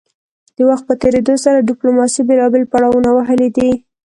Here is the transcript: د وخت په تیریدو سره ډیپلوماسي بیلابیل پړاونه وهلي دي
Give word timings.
د 0.55 0.59
وخت 0.69 0.83
په 0.89 0.93
تیریدو 1.01 1.35
سره 1.45 1.65
ډیپلوماسي 1.69 2.21
بیلابیل 2.29 2.63
پړاونه 2.71 3.09
وهلي 3.13 3.49
دي 3.57 3.69